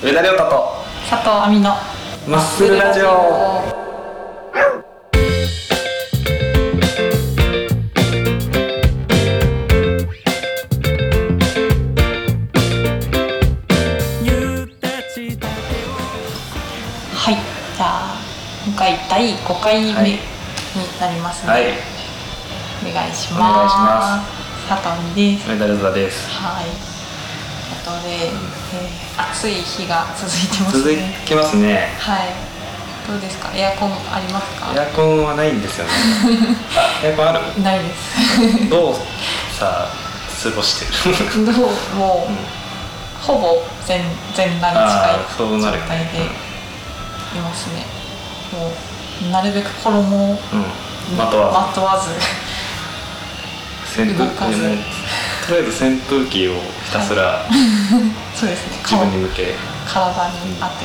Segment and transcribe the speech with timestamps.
[0.00, 0.84] 上田亮太と。
[1.10, 1.74] 佐藤亜美の。
[2.28, 3.06] マッスルラジオ。
[3.08, 3.64] は
[17.32, 17.34] い。
[17.76, 18.14] じゃあ
[18.66, 20.18] 今回第5回目はいに
[21.00, 21.62] なりますね、はい。
[22.88, 23.34] お願いします。
[23.34, 24.28] お願いします。
[24.68, 25.50] 佐藤亜美です。
[25.50, 26.30] 上田亮太です。
[26.30, 26.97] はい
[27.88, 28.32] あとで、えー
[29.18, 31.14] 暑い日が続いてますね。
[31.26, 31.88] てますね。
[31.98, 32.28] はい。
[33.08, 33.50] どうですか？
[33.54, 34.72] エアコンありますか？
[34.76, 35.92] エアコンはないんですよね。
[36.76, 37.40] あエアコンある。
[37.62, 38.68] ないです。
[38.70, 38.94] どう
[39.58, 39.88] さ
[40.44, 41.08] 過ごして
[41.40, 41.46] る？
[41.46, 41.54] どう
[41.96, 42.32] もう、
[43.24, 44.04] ほぼ全
[44.36, 46.18] 全裸に近い状態で
[47.36, 47.86] いますね。
[48.52, 48.70] も
[49.28, 51.16] うなるべく衣をうん。
[51.16, 52.10] まとわまとわず。
[53.96, 54.78] 動かず
[55.48, 56.52] とりあえず扇風機を
[56.84, 57.42] ひたすら
[58.36, 58.78] そうですね。
[58.84, 59.54] 自分に向け、
[59.86, 60.84] 体に当て、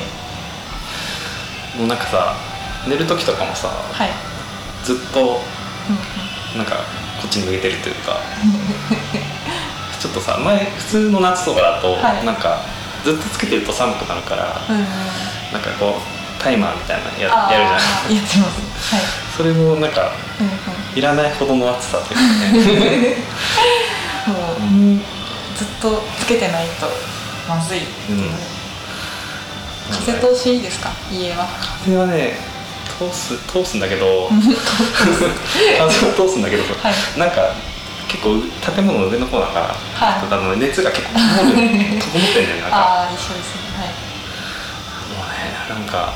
[1.77, 2.33] もうなんかさ
[2.87, 4.09] 寝る時とかもさはい、
[4.85, 5.29] ずっとうんう
[6.55, 6.57] ん。
[6.57, 6.75] なんか
[7.21, 8.17] こっちに向けてるというか
[10.01, 12.25] ちょっとさ前普通の夏とかだと、はい。
[12.25, 12.59] なんか
[13.03, 14.81] ずっとつけてると寒くなるから、うんうん。
[15.51, 18.15] なんかこうタイマーみたいなのややるじゃん。
[18.15, 18.45] やってま
[18.89, 18.95] す。
[18.95, 19.03] はい。
[19.35, 20.53] それもなんかうんうん。
[20.97, 23.15] いらないほどの暑さですねもう、う ん
[25.63, 26.87] ずっとつけてないと
[27.47, 27.85] まずい、うん。
[30.05, 30.89] 風通しいいですか？
[31.11, 31.45] 家は。
[31.85, 32.33] 風はね
[32.97, 34.27] 通す通すんだけど。
[34.31, 34.51] うん風
[35.27, 37.19] は通すんだけど、はい。
[37.19, 37.53] なんか
[38.07, 38.35] 結構
[38.75, 40.27] 建物の上の方だから、はい。
[40.29, 41.67] あの熱が結構こもる
[41.99, 42.77] こもってんだよねなんか。
[42.77, 43.91] ああ一緒ですね。
[45.15, 46.13] もうねなんか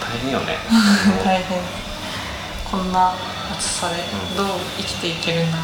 [0.00, 0.58] 大変よね。
[0.70, 1.58] は い大変。
[2.70, 3.12] こんな
[3.52, 4.46] 暑さでうんどう
[4.78, 5.58] 生きていけるんだ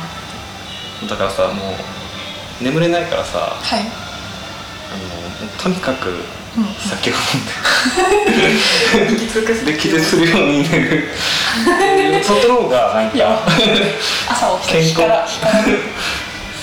[1.08, 1.74] だからさもう
[2.60, 6.10] 眠れないからさはい、あのとにかく
[6.56, 7.46] うん、酒を飲ん
[9.06, 9.14] で。
[9.14, 9.54] 息尽く。
[9.54, 11.08] すで気絶するように寝る。
[12.24, 13.42] そっちの方がなんか
[14.28, 15.30] 朝起きて健康。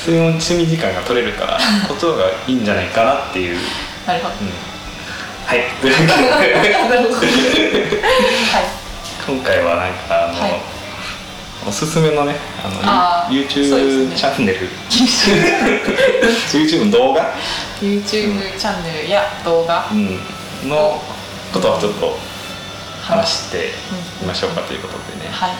[0.05, 1.57] 睡眠睡眠時間が取れるから
[1.87, 3.61] こっちの方がいいんじゃないかなっていう、うん、
[4.05, 4.35] なるほど。
[5.45, 5.91] はいとい。
[5.91, 7.15] うわけでなるほど。
[7.15, 7.29] はい。
[9.25, 10.76] 今回はなんかあの、はい
[11.67, 14.59] おすすめのねあの YouTube チャンネル。
[16.49, 17.33] YouTube の動画、
[17.81, 18.03] YouTube
[18.57, 19.89] チャンネルや動画。
[19.91, 21.01] うん、の
[21.53, 22.15] ことをちょっと
[23.03, 23.65] 話して
[24.21, 25.51] うんみましょうかということでね、はい。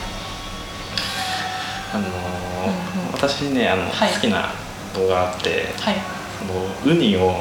[1.94, 3.12] あのーうんうん。
[3.12, 4.14] 私ねあの、はい。
[4.14, 4.52] 好きな
[4.96, 5.96] 動画があってはい。
[6.40, 7.34] そのウニをは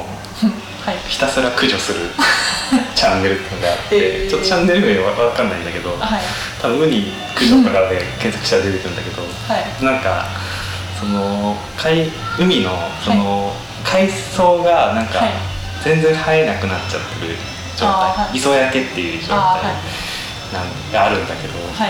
[0.91, 0.97] い。
[1.07, 2.01] ひたすら駆除する
[2.95, 4.29] チャンネルっていうのがあって、えー。
[4.29, 6.21] ちょっとチャンネル名は分かんないんだけど、はい。
[6.61, 8.95] 多分ウニ駆除とかで検索したら出てくるん。
[8.97, 9.27] だけど、は
[9.61, 10.25] いなんか
[10.99, 12.09] その海
[12.39, 12.71] 海の
[13.05, 13.53] その、
[13.85, 15.29] 海藻がなんかはい。
[15.83, 17.35] 全然生えなくなっちゃってる
[17.77, 20.53] 状態、磯焼けっていう状態あーはい。
[20.53, 21.89] なんがあるんだけど、はい。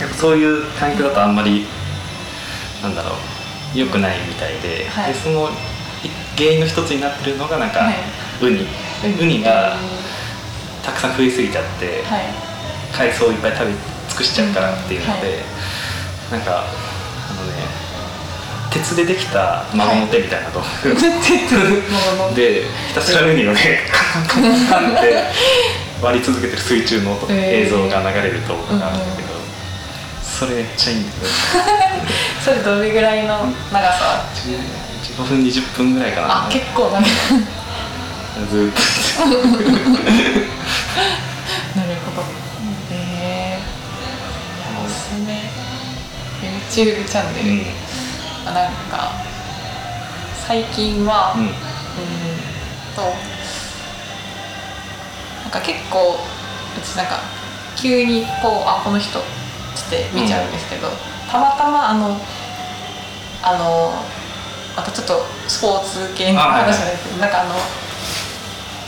[0.00, 1.66] やっぱそういう環境だとあんまり
[2.82, 3.16] なんだろ
[3.74, 5.12] う良くないみたいで,、はい。
[5.12, 6.08] でそのい
[6.38, 7.94] 原因の一つになってるのがなんか、はい。
[8.42, 8.66] ウニ。
[9.20, 9.76] ウニがは
[10.84, 11.90] たくさん増えすぎちゃって、い。
[12.96, 13.80] 海藻をいっぱい食べ尽
[14.20, 16.36] くしちゃうからっていうので、はい。
[16.36, 16.64] なんかあ
[17.34, 17.64] のね
[18.70, 25.24] 鉄でできた孫の手みたいな動画、 もののでひたすらウニをねカンカンカンって
[26.00, 27.66] 割り続けてる水中のえー。
[27.66, 29.28] 映像が流れる動画があるんだけど、
[30.22, 31.26] それめっちゃいいんだけど
[32.44, 34.24] それどれぐらいの長さ
[35.18, 36.46] ？15分20分ぐらいかな。
[36.46, 37.04] あ結構長い。
[38.50, 38.80] ずーっと。
[41.80, 42.39] なるほど
[46.70, 47.66] YouTube チャンネル、
[48.46, 49.10] あなんか
[50.46, 51.42] 最近はうん。
[51.42, 51.54] うーん
[52.94, 53.02] と
[55.42, 57.18] なんか結構うちなんか
[57.76, 59.18] 急にこうあこの人
[59.74, 60.88] つって見ちゃうんですけど、
[61.30, 62.16] たまたまあの
[63.42, 63.92] あの
[64.76, 67.54] またちょっとスポーツ系の話なんですけど、なんかあの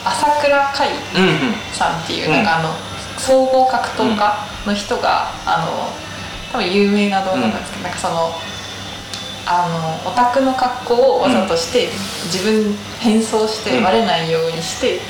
[0.04, 1.54] 朝倉海うんうん。
[1.72, 2.32] さんっていう、うん。
[2.32, 2.70] なんかあの
[3.18, 4.36] 総合格闘家
[4.66, 5.90] の人が、あの
[6.52, 8.32] 多分有名な動画なんですけど、なんかその
[9.44, 9.66] あ
[10.04, 11.88] のオタクの格好をわざとして、
[12.26, 15.00] 自分変装してうんバレないようにして、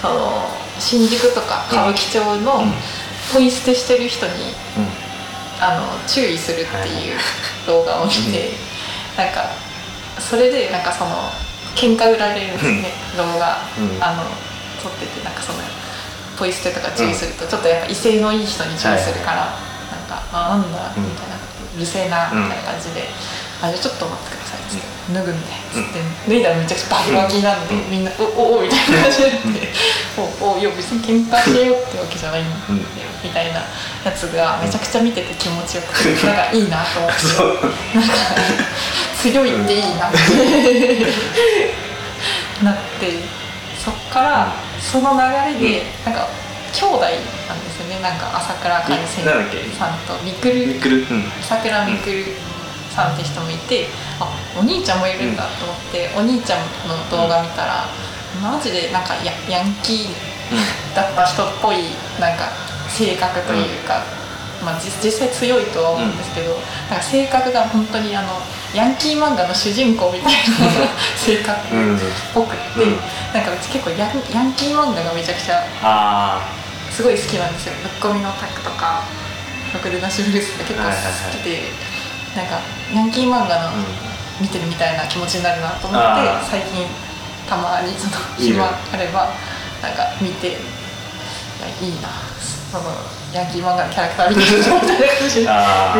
[0.00, 0.42] その
[0.78, 2.72] 新宿とか歌舞伎町のうん。
[3.34, 4.86] ポイ捨てしてる人にうん。
[5.58, 7.18] あの注意するっていう
[7.66, 8.50] 動画を見て、
[9.16, 9.50] なんか
[10.20, 11.10] それでなんかその
[11.74, 14.02] 喧嘩売られるんですね、動画、うん。
[14.02, 14.22] あの
[14.82, 15.58] 撮っててなんかその
[16.38, 19.58] ポイ捨てとか注意するとちょっとやっぱ威勢のいい人に注意するから、
[20.06, 21.04] か「あなんだ」うん。
[21.04, 21.36] みたいな
[21.76, 23.08] 「うるせえな」みたいな感じで
[23.62, 26.00] 「あじゃあちょっと待ってください」っつって「脱ぐんで」っつって。
[26.28, 27.90] 脱いだらめちゃくちゃバキバキなんで、うん。
[27.90, 29.86] みんな「おおおみたいな感じになって
[30.58, 32.56] いや別に喧嘩しようってわけじゃないんだ
[33.22, 33.60] みたいな
[34.04, 37.98] やつがめちゃくちゃ見てて気持ちよくてなんかいいなと思って。
[37.98, 38.14] なんか
[39.20, 40.18] 強いっていいなって。
[42.64, 43.20] なって
[43.82, 46.28] そっからその流れでなんか
[46.72, 47.04] 兄弟
[47.48, 48.00] なんですよね。
[48.02, 49.62] なんか朝倉海先なんだっけ？
[49.76, 51.24] さんとみくるみくるうん。
[51.40, 52.24] 朝倉みくる
[52.94, 53.86] さんって人もいて
[54.20, 54.26] あ
[54.58, 57.84] お兄ちゃんもいるんだと思って、お兄ちゃんの動画見たら、
[58.42, 61.76] マジでなんかヤヤンキーだった人っぽい
[62.20, 62.48] なんか
[62.88, 64.02] 性格というか、
[64.64, 66.56] まあ、実実際強いとは思うんですけど、
[66.88, 68.28] なんか性格が本当にあの
[68.74, 70.40] ヤンキー漫画の主人公みたいな
[71.16, 72.00] 性格っうん
[72.32, 72.96] ぽくって、うん。
[73.34, 76.40] なんかうち結構ヤンヤンキー漫画がめちゃくちゃあ
[76.96, 77.74] すごい好きなんですよ。
[77.84, 79.04] ぶっ込みのタクとか
[79.74, 80.88] ろくでなしブルースが結構好
[81.36, 81.68] きで、
[82.32, 82.56] なんか
[82.94, 83.72] ヤンキー漫画のあ
[84.40, 86.88] 見てるみたいな気持ちになるなと思って最近
[87.44, 89.28] たまにその暇あれば
[89.84, 90.56] なんか見ていや
[91.84, 92.08] いいな。
[92.72, 92.84] その
[93.32, 95.40] ヤンキー漫画のキャラクター見てるみたいな感じで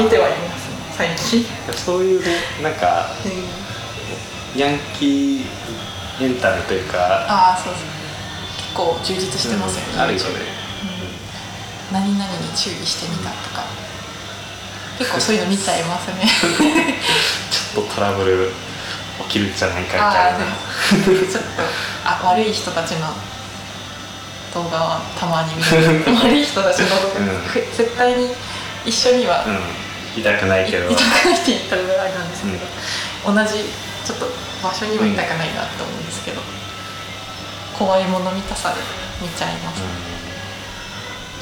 [0.02, 0.76] 見てはいますね。
[0.96, 2.26] 最近、うんそういうね
[2.62, 3.06] なんか
[4.56, 5.44] ヤンキー
[6.25, 7.84] エンタメというかああそうそう
[8.56, 10.28] 結構充実してますよね、うんあるよね。
[10.60, 10.65] うん
[11.93, 13.65] 何々に注意してみたとか。
[14.99, 16.25] 結構そういうの見ちゃいますね。
[17.50, 18.50] ちょっとトラブル
[19.29, 21.31] 起きるんじゃないかみたいな。
[21.31, 21.62] ちょっと
[22.05, 23.12] あ悪い人たちの
[24.55, 26.05] 動画はたまに見る。
[26.17, 27.41] 悪い人たちの動画、うん。
[27.47, 28.35] ふ絶対に
[28.87, 29.61] 一緒には、うん。
[30.17, 30.88] 痛くないけど。
[30.88, 33.69] い痛くないって言ったらあれなんですけど、同じ
[34.06, 34.31] ちょっと
[34.62, 36.41] 場所にはいたくないなと思うんですけど、
[37.77, 38.81] 怖いもの見たさで
[39.21, 39.83] 見ちゃいます、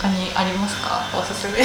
[0.04, 1.00] 他にありますか？
[1.16, 1.60] おすすめ。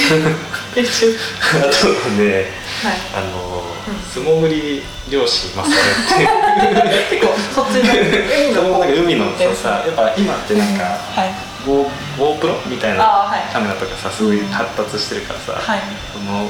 [1.68, 2.48] とね
[2.82, 2.96] はい。
[3.14, 4.00] あのうん。
[4.10, 5.76] 素潜り漁師マサルっ
[6.16, 6.22] て。
[6.24, 11.34] い う結構そっちの海そのなんか海の運転さやっぱ今ってなんかはい。
[11.66, 15.82] ゴー GoPro みたいなカメラとかさすごい発達してるからさ、はい。
[16.10, 16.48] その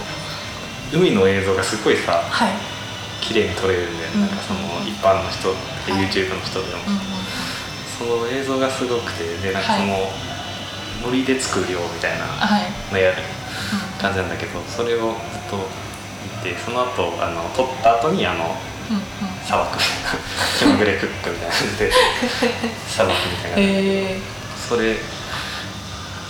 [0.92, 2.50] 海の映像がすごいさはい。
[3.20, 4.20] 綺麗に撮れるんだよ、うん。
[4.20, 5.54] なんかその一般の人、は
[5.88, 6.06] い。
[6.06, 7.20] YouTube の人でも、うんうんうん
[8.00, 10.10] その映像がすごくてでなんかその、
[11.02, 12.92] 森で作るよみたいなはい。
[12.92, 13.22] のやる
[14.00, 15.56] 感じなんだけどそれをずっと
[16.46, 18.56] 見てその後あの撮った後にあの
[18.90, 19.02] うんうん。
[19.44, 19.78] 砂漠
[20.58, 21.92] 気まぐれクックみたいな感じで
[22.88, 24.18] 砂漠みたいな、え
[24.68, 24.96] それ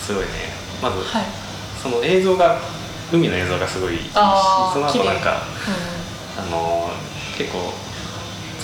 [0.06, 0.28] すごいね。
[0.82, 1.24] まず、ー、はい。
[1.82, 2.58] その映像が
[3.12, 4.20] 海の映像がすごいそ
[4.78, 6.90] の後なんかうあの
[7.36, 7.72] 結構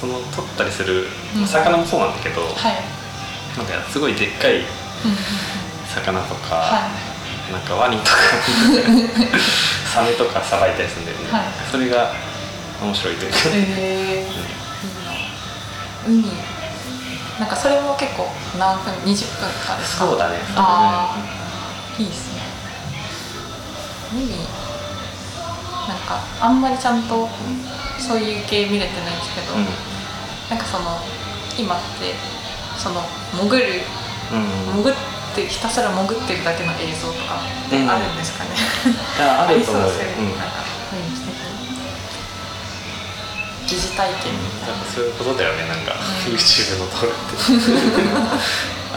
[0.01, 1.47] その撮ったりするうん。
[1.47, 2.75] 魚もそうなんだけど、んはい。
[3.57, 4.65] なんかすごいでっかいうん
[5.97, 6.89] 魚とか、は
[7.51, 8.11] なんかワニとか
[9.95, 11.43] サメとかさばいたりするんだよね、はい。
[11.71, 12.13] それが
[12.83, 16.33] 面白いというか、いえー、いいな海。
[17.41, 20.07] なんかそれも結構何分20分とかですか？
[20.07, 20.37] そうだね。
[20.57, 21.17] あ
[21.99, 22.43] いいですね。
[24.13, 24.29] 海。
[25.89, 27.29] なんかあんまりちゃんと
[27.99, 29.67] そういう系見れてないんですけど、うん。
[30.51, 31.01] なんかその
[31.57, 32.15] 今って
[32.77, 33.03] その
[33.33, 33.83] 潜る
[34.33, 34.39] うん、
[34.79, 34.95] うん、潜
[35.37, 38.57] ってひたすら潜ってるだけの映像とかってあるんですかね、
[39.21, 40.01] ああるとそう思うよ
[43.69, 46.33] 疑似体験みたいな、なんかそういうことだよねなんか、うん。
[46.33, 47.43] YouTube の動画って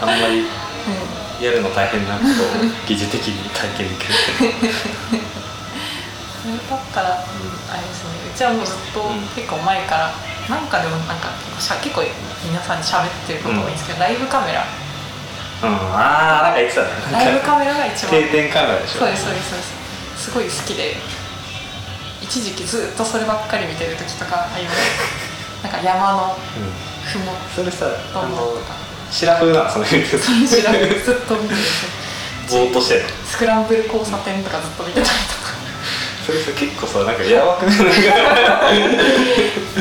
[0.00, 4.14] あんまりうんやるの大変なことを疑似的に体験できる
[6.40, 7.24] それだったら、あ
[7.76, 8.10] れですね。
[8.32, 9.20] うちはもうずっとうん。
[9.36, 10.12] 結構前から、
[10.48, 12.04] なんかでもなんか結構しゃ結構
[12.44, 14.64] 皆さんに喋ってること多いんですけど、ライブカメラ
[15.62, 18.12] うんああなんか言ってたねライブカメラが一番。
[18.12, 19.00] 定点カメラでしょ。
[19.00, 20.24] そうですそうですそうです。
[20.24, 20.96] すごい好きで。
[22.22, 25.64] 一時期ずっとそればっかり見てる時とかあります。
[25.64, 26.72] なんか山のうん、
[27.04, 28.74] ふもそれさあとののとか。
[29.10, 29.70] シラフなの。
[29.70, 31.60] その言うてそれ知らずずっと見てる
[32.48, 33.02] ぼーっとしてる。
[33.02, 35.50] のスクランブル交差点とかずっと見てたりとか。
[36.24, 37.76] それさ結構さなんかやばくない？
[37.76, 37.92] なんか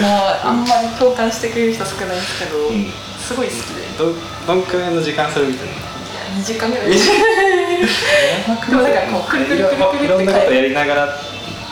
[0.01, 2.91] もうあんまり共感してくれる人少ないんですけど、うん
[3.29, 3.85] すごい好きで。
[3.95, 4.11] ど
[4.47, 5.75] どんくらいの時間それ見てるの
[6.41, 6.89] ？2時間ぐらい。
[6.89, 6.97] で
[8.75, 11.05] もなんかこうくるくるくるくるっていろんなことやりながら。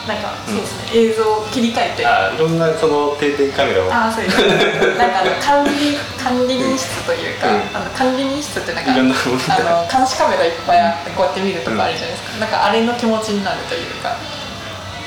[0.06, 2.06] なんかそうですね、映像を切り替えて。
[2.06, 3.92] ああいろんなその定点カメラを。
[3.92, 4.96] あーそうです。
[4.96, 7.76] なんかあの管理管理人室というか、うん。
[7.76, 14.16] あの管理人室ってなんかんなあの監視カメラいっぱいあってこうやって見るとこあるじゃないですか、なんかあれの気持ちになるというか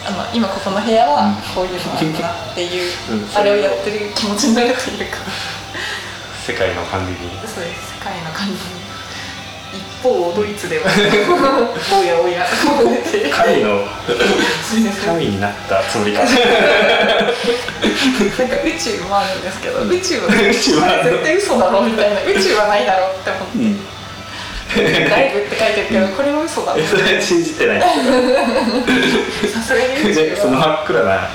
[0.05, 3.29] あの今ここの部屋はこういうのあるなっていう、うん。
[3.33, 5.17] あれをやってる気持ちになるというか
[6.41, 7.17] 世界の管理に。
[7.45, 7.93] そうです。
[7.93, 8.91] 世界の管理人
[9.77, 10.85] 一方ドイツでは。
[10.89, 12.45] おやおや。
[13.31, 13.85] 神の
[15.05, 16.23] 神になったつもりか。
[16.23, 16.41] なんか
[18.65, 19.91] 宇宙もあるんですけど、うん。
[19.91, 22.21] 宇宙は宇宙は絶対嘘だろみたいな。
[22.23, 25.09] 宇宙はないだろうって思って、うん。
[25.09, 27.81] ライブって書いてるけどこれは嘘だえそれ信じてない。
[27.81, 27.87] さ
[29.61, 31.29] すがにそのは、真っ暗な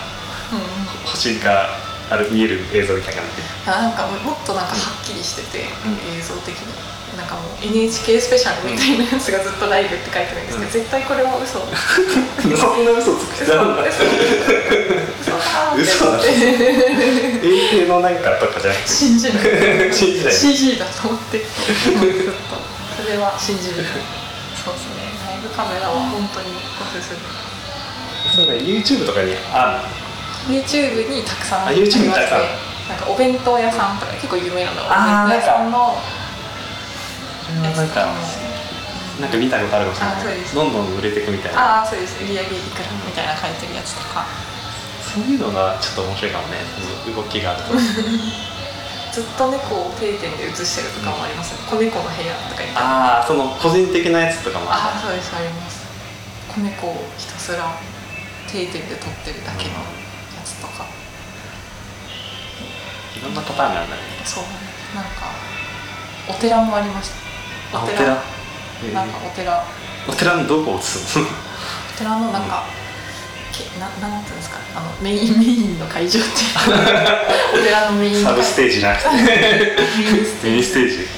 [0.52, 0.60] うん、
[1.04, 3.22] 星がある見える映像みたいな
[3.66, 5.98] なんかもっとなんかはっきりしてて、うん。
[6.18, 6.96] 映像的に。
[7.16, 10.70] なんかもう NHK スペシャルみたいなやつがずっとライブって書いてるんですけど、うん。
[10.70, 11.64] 絶対これは嘘。
[12.54, 14.04] そんな嘘つく必要あるんだ嘘
[15.76, 16.28] 嘘だ衛
[17.72, 19.42] 星のなんかとかじゃなくて信じない。
[19.92, 20.34] 信じない。
[20.36, 21.42] CG だと思って。
[21.42, 23.82] それは信じる。
[24.54, 25.10] そうですね。
[25.26, 27.18] ライブカメラは本当におすすめ。
[28.36, 28.60] そうね。
[28.62, 29.82] YouTube とかにあ
[30.48, 32.40] YouTube にたくさんありますたくさん。
[32.40, 32.46] ね
[32.88, 34.94] なんかお弁当屋さんとか結構有名なのお弁
[35.26, 35.98] 当屋さんの
[37.50, 38.06] るなんか
[39.20, 40.54] なんか見たことあるかもしれあそうです。
[40.54, 41.80] ないどんどん売れていくみたいな。
[41.80, 42.22] ああそうです。
[42.22, 44.26] 売り上げいくらみたいな書いてるやつとか。
[45.00, 46.58] そういうのがちょっと面白いかもね。
[47.16, 47.72] 動きがあると。
[49.16, 51.52] ずっと猫を定点で写してるとかもあります。
[51.52, 55.80] ね子猫の部屋とかああその個人的なやつとかもああそうですあります。
[56.52, 57.72] 子猫をひたすら
[58.52, 59.72] 定点で撮ってるだけの。
[59.72, 60.05] や
[60.56, 60.86] つとか、
[63.16, 64.02] いろんなパターンがあるんだね。
[64.24, 64.44] そう。
[64.94, 65.10] なんか
[66.28, 67.10] お寺もありまし
[67.72, 67.78] た。
[67.78, 68.04] あお寺。
[68.94, 69.64] なんかお寺。
[70.08, 71.24] お寺のどこを映すの？
[71.26, 72.64] お寺のなんか、
[73.52, 74.58] けななんていうんですか？
[74.76, 77.58] あのメインメインの会場っていう。
[77.60, 79.08] お寺のメインサブステージじゃなくて。
[79.10, 79.22] メイ
[80.20, 80.50] ンステージ。
[80.50, 81.08] ミニステージ。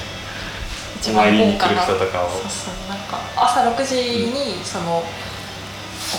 [0.99, 1.29] 一番豪華な。
[1.29, 2.29] お参りに来る人とかを。
[2.31, 2.89] そうそう。
[2.89, 3.95] なんか朝6時
[4.27, 5.05] にそのお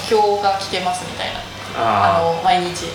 [0.09, 1.41] 経が聞けますみたいな
[1.77, 2.87] ああの毎日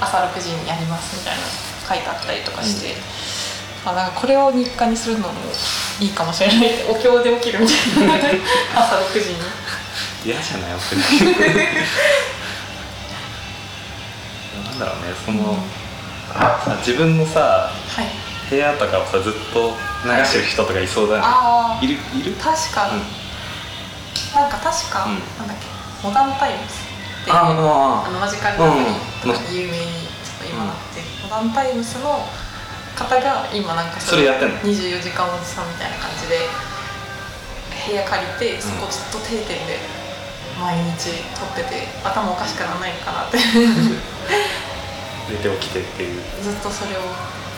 [0.00, 1.42] 朝6時にやりますみたいな
[1.88, 2.94] 書いてあったりとかして、
[3.84, 5.34] あなんかこれを日課にするのも
[6.00, 6.58] いいかもしれない。
[6.90, 7.72] お経で起きるみた
[8.04, 8.14] いな。
[8.74, 9.36] 朝6時に。
[10.24, 11.00] 嫌じゃないお寺
[14.68, 15.56] なんだろうねその、
[16.64, 18.06] さ自分のさはい。
[18.50, 22.32] 部屋とかをさずっと流してる人とかいそうだね、ああいるいる？
[22.32, 23.02] 確かに、
[24.34, 25.18] なんか確か、うん。
[25.38, 25.66] なんだっけ？
[26.02, 26.87] モダンタイムズ
[27.28, 29.32] ってあのマジカルラブリーうん。
[29.32, 30.08] とか有名に
[30.48, 32.24] 今なって、モダンタイムズの
[32.96, 36.48] 方が今なんかそれやってんの？24時間おじさんみたいな感じで
[37.86, 39.78] 部屋借りてそこずっと定点で
[40.58, 43.38] 毎日撮ってて頭おかしくならないのかなって。
[43.38, 43.44] ず
[45.28, 46.20] 寝て起きてっていう。
[46.20, 46.24] っ
[46.62, 47.02] とそれを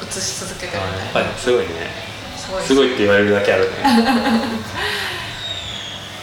[0.03, 1.31] 映し続けてるやみたいな。
[1.31, 2.11] っぱりすごいね。
[2.37, 3.77] すごいすごいって言われるだけあるね。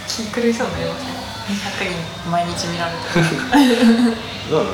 [0.07, 1.16] 気狂いそうになりますね
[1.47, 4.15] 200人毎日見られてる。
[4.51, 4.65] ど う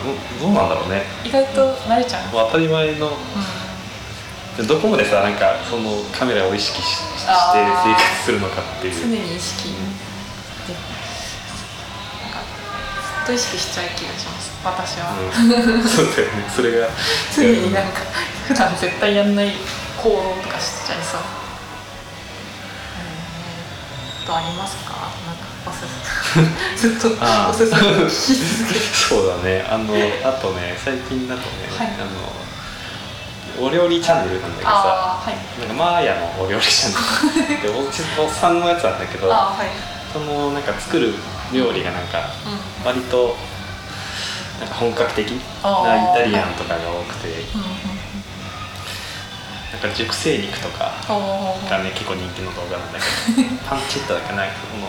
[0.41, 1.03] どうなんだろうね。
[1.23, 3.07] 意外と慣れちゃう、当たり前の。
[3.07, 9.07] うどこまでさなんかそのカメラを意識しして生活するのかってん、常いう。
[9.07, 9.69] に意識
[10.67, 10.73] で
[12.21, 15.23] なんかずっと意識しちゃう気がします私は、う
[15.79, 16.45] ん、そうだよね。
[16.55, 16.87] それが。
[17.35, 18.01] 常になんか
[18.47, 19.53] 普段絶対やんない
[20.01, 21.21] 行動とかしちゃいそう。
[24.21, 24.27] うん。
[24.27, 24.92] とありますか？
[26.77, 27.53] ずっとあー。
[27.53, 29.65] おけるそうだね。
[29.69, 31.47] あのあとね最近だとね、
[31.77, 31.87] はい。
[31.87, 34.75] あのお料理チャンネルなんだけどさ。
[34.75, 35.59] はい。
[35.59, 37.61] なんかマーヤのお料理チャンネル。
[37.61, 39.67] でおじおっさんのやつなんだけどはい。
[40.11, 41.13] そのなんか作る
[41.51, 42.85] 料理がなんかうん。
[42.85, 43.37] 割と
[44.59, 47.27] なんか本格的あなーイタリアンとかが多くて。
[47.55, 47.93] うんうん
[49.73, 50.93] なんか熟成肉とか
[51.67, 53.49] がね結構人気の動画なんだけど。
[53.67, 54.85] パンチェッタだっけなんかこの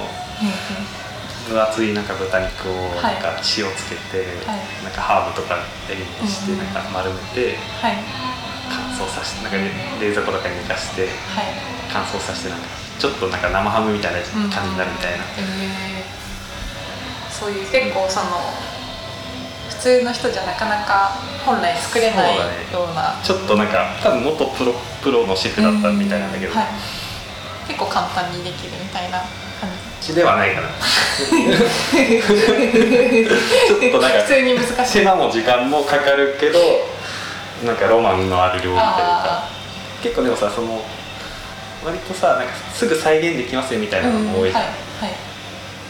[1.49, 4.61] 分厚いなんか豚肉をはいなんか塩つけて、はい。
[4.85, 5.59] なんかハーブとか
[5.91, 7.99] エビにしてうんうんなんか丸めてはい。
[8.71, 9.71] 乾燥させてなんか、ね、
[10.01, 11.13] 冷蔵庫とかに寝かしてはい。
[11.93, 12.67] 乾燥させてなんか
[12.99, 17.31] ちょっとなんか生ハムみたいな感じになるみたいな、えー。
[17.31, 18.41] そういう結構その
[19.69, 21.13] 普通の人じゃなかなか
[21.45, 22.37] 本来作れない
[22.73, 23.21] ような。
[23.23, 24.73] ちょっとなんか多分元プロ
[25.03, 26.59] プロのシェフだったみたいなんだけど、うん。
[26.59, 26.69] はい、
[27.69, 29.21] 結構簡単にできるみたいな
[30.05, 30.69] ちではないかな。
[30.69, 34.93] ちょっとなんかじ普通に難しい。
[34.99, 36.59] 手間も時間もかかるけど
[37.65, 38.85] なんかロマンのある料理というか。
[39.01, 39.51] あ
[40.03, 40.85] 結構でもさその
[41.83, 45.15] 割とさなんかすぐ再現できますよみたいなのも多いじゃん、はいはい。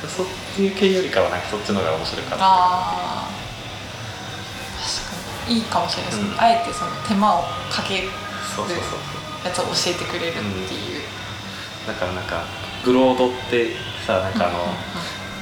[0.07, 2.45] そっち系よりかはなんかそっちの方が面白かった。
[2.45, 3.35] あー。
[4.79, 5.17] 確か
[5.49, 5.57] に。
[5.57, 6.41] いいかもしれないですね、うん。
[6.41, 8.11] あえてその手間をかける
[8.55, 8.99] そうそうそう
[9.45, 11.03] やつを教えてくれるっていう、
[11.87, 12.45] だからなんか
[12.85, 13.75] グロードって
[14.07, 14.75] さなんかあの、うんうん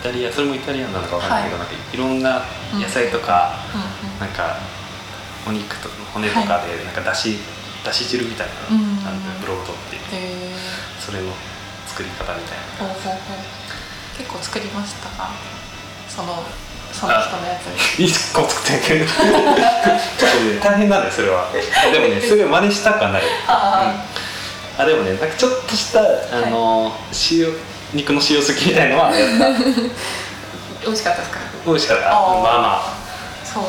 [0.03, 2.43] イタリアそれもイタリアンなのかわかんないけど、はいなんかいろんな
[2.75, 4.59] 野菜とか、うんうんなんか
[5.47, 7.39] お肉と骨とかでなんかだし、
[7.87, 10.03] だし汁みたいなのうんなんでブロードっていう
[10.99, 11.31] それの
[11.87, 12.95] 作り方みたいな。
[14.19, 15.31] 結構作りましたか？
[16.09, 16.43] その
[16.93, 17.67] その人のやつ
[17.99, 18.07] に。
[18.07, 19.07] 一個作ってんけど
[20.65, 21.47] 大変なんだよそれは。
[21.93, 23.95] でもね すぐ真似したくはなる、あ
[24.79, 26.93] あでもねなんかちょっとしたあの、
[27.31, 27.55] 塩
[27.95, 29.53] 肉の塩好きみたいのはやった。
[30.85, 31.39] 美味しかったですか？
[31.67, 32.05] 美味しかった。
[32.05, 32.95] まあまあ。
[33.45, 33.65] そう、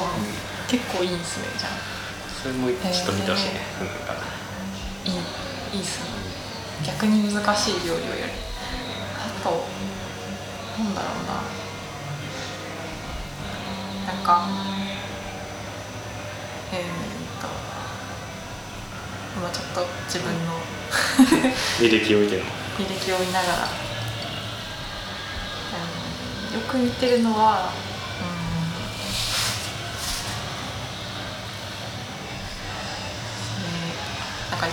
[0.68, 1.72] 結構いいですねじゃあ。
[2.42, 4.14] それもちょっと見てほしいね、うんなんか。
[5.06, 5.14] いい
[5.78, 6.06] いいっすね。
[6.86, 8.32] 逆に難しい料理をやる
[9.18, 9.66] あと
[10.84, 11.34] なんだろうな。
[14.14, 14.48] なんか
[16.74, 16.84] えー、っ
[17.42, 17.48] と
[19.38, 20.60] 今ちょっと自分の
[21.80, 22.50] 履歴を見てるの。
[22.80, 23.70] 履歴を見ながら、うん、
[26.54, 27.72] よく見てるのは
[28.22, 28.24] う
[34.52, 34.68] んなんか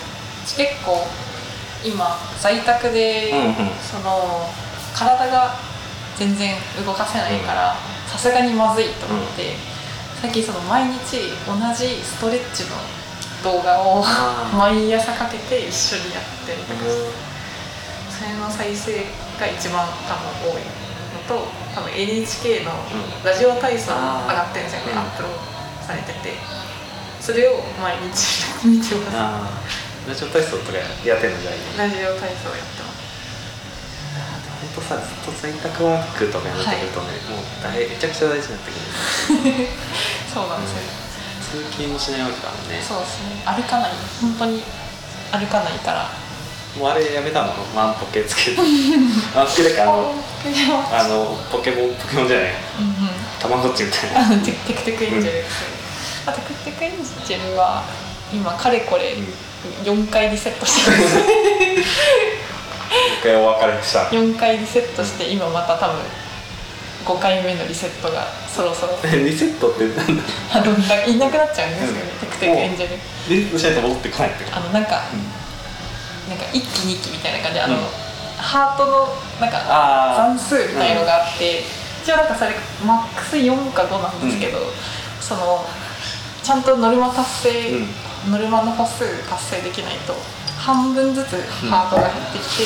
[0.45, 1.07] 結構
[1.83, 3.55] 今在宅で、うんうん。
[3.81, 4.47] その
[4.93, 5.55] 体が
[6.15, 7.75] 全然動かせないから
[8.07, 9.55] さすがにまずいと思って、
[10.21, 12.75] 最近その毎日同じストレッチの
[13.43, 14.03] 動画を
[14.53, 17.09] 毎朝かけて一緒にやってるとかして
[18.19, 19.05] それの再生
[19.39, 20.13] が一番多
[20.45, 20.61] 分多い。
[20.61, 20.90] の
[21.27, 23.23] と多分 NHK のうん。
[23.23, 23.97] ラジオ体操上
[24.33, 24.99] がってるんですよね、うん。
[24.99, 25.37] アップロード
[25.85, 26.35] されてて。
[27.21, 30.09] それを毎日見てます。
[30.09, 33.01] ラジオ体操とかやってんのじゃラジオ体操やってます。
[34.61, 39.67] 本当さずっと在宅ワークとかやってるとね、もう大めちゃくちゃ大事になってくる
[40.33, 40.73] そうなんです
[41.53, 42.81] よ、通勤もしないわけだもんね。
[42.81, 43.41] そうですね。
[43.45, 43.91] 歩かない。
[44.21, 44.63] 本当に
[45.31, 46.09] 歩かないから
[46.79, 47.53] もうあれやめたの？
[47.75, 48.57] 万ポケつけて。
[49.35, 50.13] あの
[50.91, 52.47] あのポケモンポケモンじゃない。
[52.79, 53.09] うんうん。
[53.39, 54.37] たまごっちみたいな。
[54.43, 55.45] テクテクエンジェル
[56.27, 56.91] あテクテクエン
[57.25, 57.83] ジェルは
[58.33, 59.15] 今かれこれ
[59.83, 61.01] 4回リセットしてます。
[63.19, 63.99] 一回お別れした。
[64.09, 65.95] 4回リセットして今また多分
[67.05, 68.97] 5回目のリセットがそろそろ。
[69.11, 70.23] リセットってなんだ？
[70.53, 70.73] あの
[71.05, 72.19] いなくなっちゃうんですよね、うん。
[72.19, 73.81] テクテクエンジェル。
[73.81, 75.03] 戻ってこないってあのなんか、
[76.31, 77.81] なんか1期2期みたいな感じであの、うん。
[78.39, 79.11] ハートの
[79.43, 80.33] なんかあー。
[80.33, 81.59] 残数みたいのがあって、
[82.01, 82.55] 一応なんかそれ
[82.87, 84.59] マックス4か5なんですけど、
[85.19, 85.65] その
[86.41, 87.85] ちゃんとノルマ達成、
[88.31, 90.15] ノルマの歩数達成できないと
[90.57, 91.35] 半分ずつ
[91.69, 92.63] ハートが減ってきて、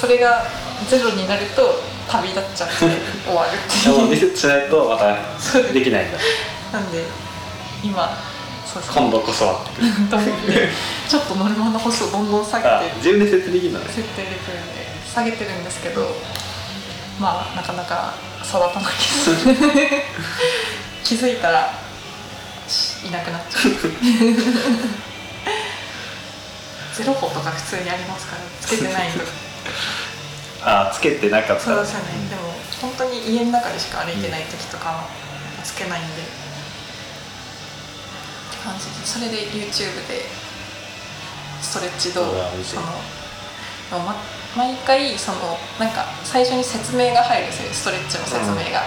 [0.00, 0.42] それが
[0.90, 1.80] ゼロになると
[2.10, 2.88] 旅立っちゃって終
[3.34, 4.16] わるっていう。
[4.16, 5.14] セットしないとまた
[5.72, 6.18] できないんだ。
[6.72, 7.04] なんで
[7.82, 8.10] 今
[8.86, 9.64] 今度こそは。
[11.08, 13.86] ちょっとノルマの歩数をどんどん下げあて自分で設定できるのね。
[13.88, 16.06] 設定できるんで下げてるんですけど
[17.18, 18.92] まあなかなか育たない。
[19.74, 20.04] で
[21.04, 21.72] す気づいたら
[22.68, 23.64] しいなくなっちゃう。
[26.94, 29.20] ゼロ歩とか普通にありますからつけてないと。
[30.62, 31.62] あつけてなかった。
[31.62, 32.28] そうですよね。
[32.28, 35.04] でも本当に家の中でしか歩いてない時とかは
[35.64, 36.22] つけないんで
[38.64, 40.26] 感じでそれで YouTube で
[41.60, 42.82] ストレッチ動画その
[44.04, 44.14] ま
[44.56, 47.72] 毎回そのなんか最初に説明が入るんですよ。
[47.72, 48.82] ストレッチの説明が、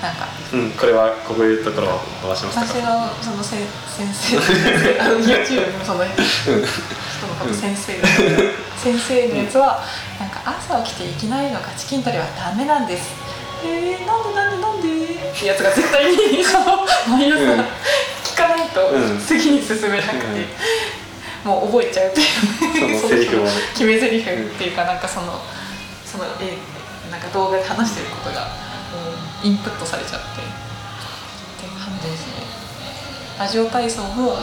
[0.00, 0.26] なんか。
[0.52, 1.90] うんこれはここいうところを
[2.22, 3.56] 伸ばします私とかのそのせ
[3.88, 6.12] 先生あの YouTube のその人
[7.26, 8.08] のこと先生だ
[8.76, 9.80] 先生のやつは
[10.18, 13.14] なんか朝起きていきなりのガチ筋トレはダメなんです。
[13.64, 15.14] えー、なんでなんでなんで？
[15.14, 17.64] ってやつが絶対にその毎朝うん
[18.32, 19.18] 聞かないとうん。
[19.20, 20.46] 次に進めなくて、
[21.44, 22.24] もう覚えちゃうってい
[22.96, 23.16] うそのセ
[24.10, 25.40] リフっていうかなんかその
[26.04, 26.56] そのえ
[27.10, 28.46] なんか動画で話してることが
[28.92, 29.12] も
[29.44, 30.44] うインプットされちゃってっ
[31.60, 32.42] ていう感じですね。
[33.38, 34.36] ラジオ体操も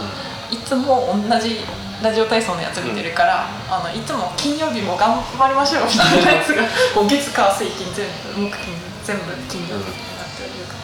[0.52, 1.62] いつも同じ
[2.04, 6.64] ラジオ体操のやつ見てるから、あのいつも金曜日も頑張りましょうみたいなやつが
[6.96, 8.74] もう月火水金全部木金
[9.04, 10.76] 全部金曜日になってるか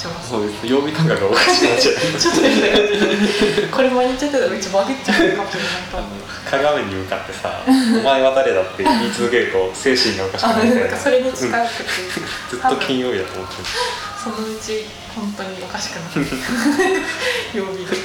[0.00, 1.94] そうです曜日感覚がおかしくなっちゃう。
[2.18, 6.10] ちょっと変な感じでこれ毎日やってたらうちバグっちゃうかもしれない
[6.50, 10.68] 鏡に向かってさ「お前は誰だ?」って言い続けると精神がおかしくあなる。
[10.68, 11.84] みたいななんかそれに近くて
[12.50, 13.68] ずっと金曜日だと思ってる。
[14.22, 16.18] そのうち本当におかしくなって
[17.56, 17.96] 曜日で。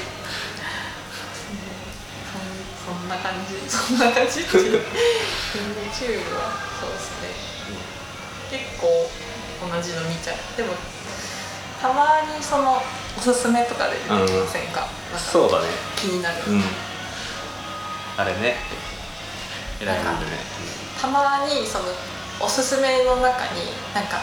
[2.86, 3.56] そんな感じ。
[3.70, 4.80] そんな感じっていう。
[4.80, 7.30] YouTube はそうですね。
[8.52, 9.10] 結構
[9.62, 10.38] 同じの見ちゃう。
[10.58, 10.74] でも
[11.82, 12.82] たまにその
[13.18, 15.68] おすすめとかで出てきませんか,、なんかそうだね。
[15.96, 16.64] 気になる、うん。
[18.18, 18.56] あれね。
[19.80, 20.38] 選んでるね。
[21.00, 21.86] たまにその
[22.40, 24.20] おすすめの中になんか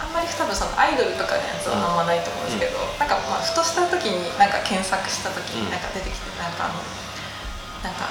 [0.00, 5.70] あんまり多分そのアイドルとかのやつはあんまないと思うんですけど、なんかまあふとした時になんか検索した時にうん。
[5.70, 6.78] なんか出てきてなんかあの
[7.82, 8.06] なんか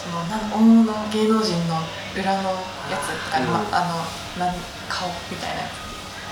[0.00, 1.80] そのなん大物芸能人の
[2.16, 2.56] 裏の
[2.88, 3.52] やつとか、うん。
[3.52, 4.56] まあ、あのなん
[4.88, 5.83] 顔みたいなやつ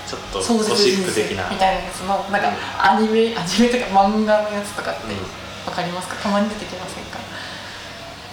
[0.07, 1.49] ちょっと壮ゴシップ的な。
[1.49, 2.55] みたいなやつのなんかうん
[2.99, 6.15] アニメアニメとか漫画のやつとかってうかりますか？
[6.15, 7.19] たまに出てきませんか？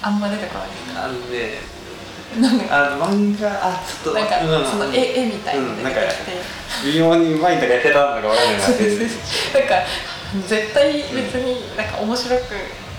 [0.02, 1.04] あんま出てこないですか？
[1.04, 1.80] あのね
[2.40, 4.66] なんかあの漫画あちょっとなんかうん。
[4.66, 9.54] その絵絵みたいなの出てきて、微妙にうまいとか下手なのかわからないなってそうです。
[9.54, 9.74] なんか
[10.46, 12.42] 絶対別になんか面白く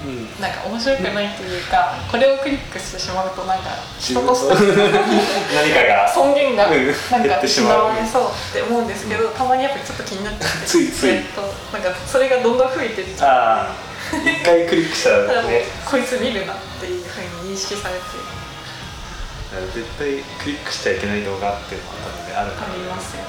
[0.03, 0.41] うん。
[0.41, 6.09] なんか面白くないというかこれをクリックしてしまうとなんか人として何かが。
[6.09, 6.87] 尊厳がうん。
[6.87, 7.93] なんか減ってしまう。
[7.93, 11.09] 失われそうって思うんですけど、たまにやっぱりちょっと気になっちゃってついつい。
[11.09, 13.75] えっとなんかそれがどんどん増えてるああ。
[14.11, 15.63] 一回クリックしたらね。
[15.85, 18.01] こいつ見るなっていうふうに認識されて。
[19.51, 22.71] 絶対クリックしちゃいけない動画っていうのは多分ねあるから。
[22.71, 23.23] ありますよ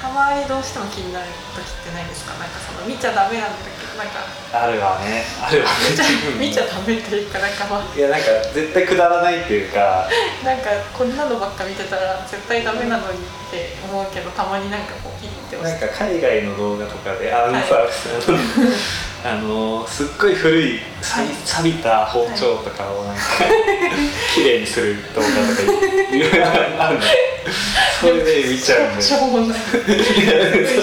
[0.00, 2.32] たまにどうしても気になる時ってないですか？
[2.40, 4.24] なんかその見ちゃダメなんだけどなんか
[4.56, 5.22] あるわね。
[5.44, 6.40] あるわね。
[6.40, 10.08] 見ちゃダメっていうかなんかまあいやなんか絶対くだらないっていうか。
[10.42, 17.84] なんかこんなのばっか見てたら絶対ダメなのにって思うけどたまになんかこうピッて押なんか海外の動画とかであのさ、
[19.22, 23.22] あのすっごい古い錆びた包丁とかをなんか
[24.34, 25.62] 綺麗にする動画とか
[26.16, 27.20] いろいろあるんだよ
[28.00, 29.58] それで見ちゃうんしょうもない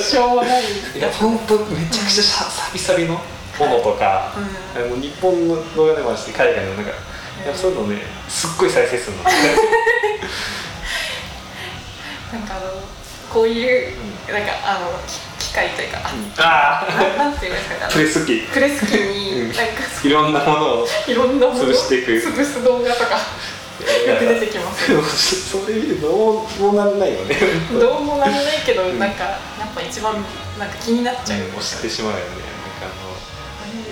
[0.01, 0.63] しょうもない。
[0.95, 3.21] いや本当めちゃくちゃさサビサビのも
[3.65, 4.41] のとか、う
[4.79, 4.83] ん。
[4.83, 6.93] あの日本の動画でもあるし海外のなんか、い
[7.47, 9.23] やそういうのねすっごい再生するの。
[9.23, 9.29] な
[12.39, 12.81] んかあの
[13.33, 13.95] こういう
[14.31, 15.99] なんかあの機機械というか、
[16.37, 16.85] あ
[17.17, 18.41] ななんていうんですかねプレス機。
[18.53, 19.47] プレス機うん。
[19.47, 19.63] になんか
[20.03, 22.11] いろんなものをいろんなものを潰していく。
[22.11, 23.17] 潰す動画とか
[23.77, 27.35] よく出てきますそれ見てどうもなんないよね。
[27.79, 29.37] どうもなんないけど、うんなんかや
[29.69, 30.15] っぱ一番
[30.57, 32.23] なんか気になっちゃう、押してしまうよね。
[32.81, 33.13] なんかあの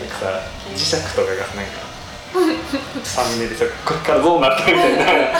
[0.01, 1.85] なんかさ磁石とかがなんか
[3.03, 5.37] サムネでさこれからどうなったみたいななんか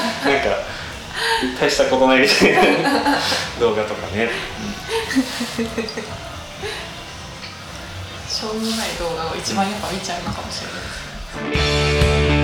[1.60, 3.18] 大したことないみたいな
[3.60, 4.30] 動画とかね、
[8.30, 12.30] しょうもない動画を一番やっぱ見ちゃうのかもしれないです。
[12.30, 12.35] ね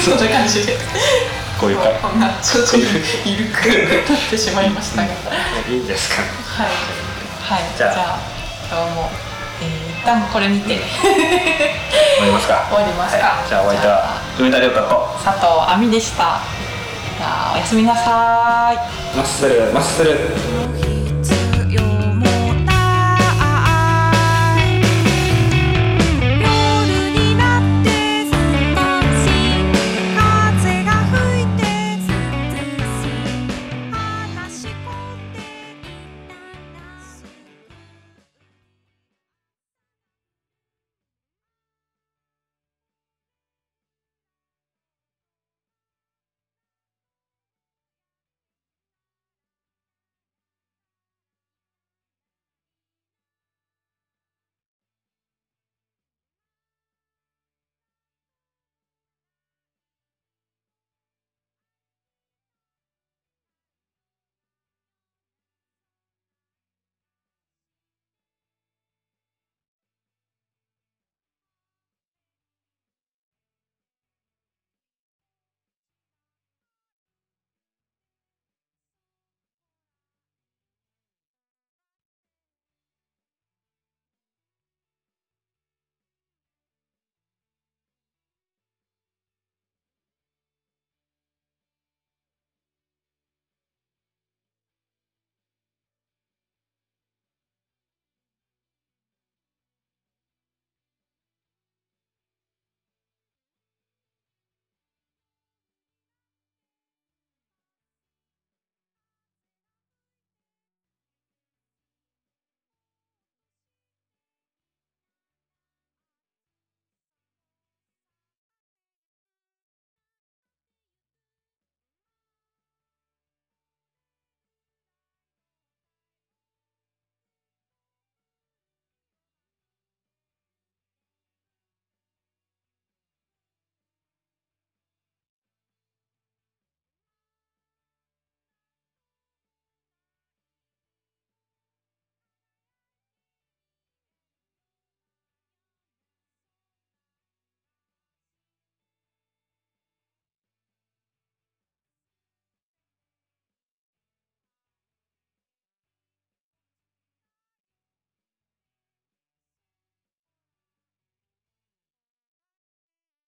[0.00, 0.76] そんな感じで。
[1.60, 1.90] こういうか。
[2.02, 3.68] こんなちょっとゆるく
[4.08, 5.08] なってしまいましたが。
[5.68, 6.22] いいんですか。
[6.22, 6.68] はい、
[7.42, 7.92] はい、じゃあ。
[7.92, 8.18] じゃあ
[8.70, 9.10] 今日も、
[9.60, 10.78] えー、一旦これにて、終
[12.20, 12.66] わりますか。
[12.70, 13.24] 終わりますか。
[13.24, 13.48] はい。
[13.48, 15.18] じゃあお相手は梅田亮太と。
[15.24, 16.40] 佐藤亜美でした。
[17.18, 18.76] じゃあおやすみなさい。
[19.16, 20.67] マッスルマッスル